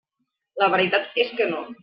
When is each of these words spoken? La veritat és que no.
La 0.63 0.69
veritat 0.77 1.21
és 1.27 1.33
que 1.41 1.51
no. 1.55 1.63